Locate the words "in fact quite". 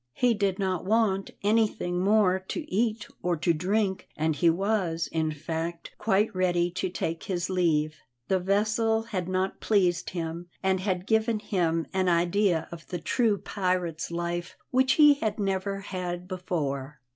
5.11-6.33